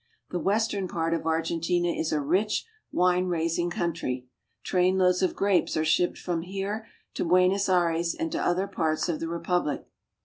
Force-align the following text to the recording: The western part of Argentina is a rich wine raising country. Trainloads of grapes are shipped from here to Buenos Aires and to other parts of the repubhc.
The 0.31 0.39
western 0.39 0.87
part 0.87 1.13
of 1.13 1.27
Argentina 1.27 1.89
is 1.89 2.11
a 2.11 2.19
rich 2.21 2.65
wine 2.91 3.27
raising 3.27 3.69
country. 3.69 4.25
Trainloads 4.63 5.21
of 5.21 5.35
grapes 5.35 5.77
are 5.77 5.85
shipped 5.85 6.17
from 6.17 6.41
here 6.41 6.87
to 7.13 7.23
Buenos 7.23 7.69
Aires 7.69 8.15
and 8.15 8.31
to 8.31 8.41
other 8.41 8.65
parts 8.67 9.07
of 9.09 9.19
the 9.19 9.27
repubhc. 9.27 9.85